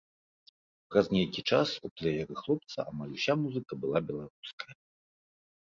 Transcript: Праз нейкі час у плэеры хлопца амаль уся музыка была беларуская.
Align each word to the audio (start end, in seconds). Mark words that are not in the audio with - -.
Праз 0.93 1.05
нейкі 1.15 1.41
час 1.57 1.69
у 1.85 1.91
плэеры 1.99 2.33
хлопца 2.41 2.77
амаль 2.89 3.13
уся 3.21 3.33
музыка 3.45 3.73
была 3.85 3.99
беларуская. 4.11 4.73